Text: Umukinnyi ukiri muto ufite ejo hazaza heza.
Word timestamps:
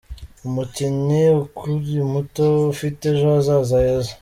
Umukinnyi 0.47 1.23
ukiri 1.41 1.99
muto 2.13 2.45
ufite 2.73 3.01
ejo 3.13 3.25
hazaza 3.33 3.75
heza. 3.85 4.11